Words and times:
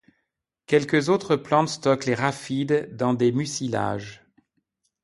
Quelques 0.65 1.09
autres 1.09 1.35
plantes 1.35 1.69
stockent 1.69 2.07
les 2.07 2.15
raphides 2.15 2.89
dans 2.95 3.13
des 3.13 3.31
mucilages. 3.31 4.25